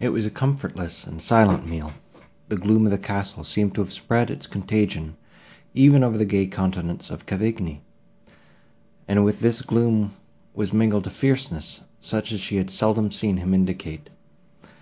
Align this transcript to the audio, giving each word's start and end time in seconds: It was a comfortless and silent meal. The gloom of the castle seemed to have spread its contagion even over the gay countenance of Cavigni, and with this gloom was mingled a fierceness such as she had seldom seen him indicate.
It 0.00 0.08
was 0.08 0.24
a 0.24 0.30
comfortless 0.30 1.06
and 1.06 1.20
silent 1.20 1.68
meal. 1.68 1.92
The 2.48 2.56
gloom 2.56 2.86
of 2.86 2.90
the 2.90 2.96
castle 2.96 3.44
seemed 3.44 3.74
to 3.74 3.82
have 3.82 3.92
spread 3.92 4.30
its 4.30 4.46
contagion 4.46 5.14
even 5.74 6.02
over 6.02 6.16
the 6.16 6.24
gay 6.24 6.46
countenance 6.46 7.10
of 7.10 7.26
Cavigni, 7.26 7.82
and 9.06 9.26
with 9.26 9.40
this 9.40 9.60
gloom 9.60 10.12
was 10.54 10.72
mingled 10.72 11.06
a 11.06 11.10
fierceness 11.10 11.82
such 12.00 12.32
as 12.32 12.40
she 12.40 12.56
had 12.56 12.70
seldom 12.70 13.10
seen 13.10 13.36
him 13.36 13.52
indicate. 13.52 14.08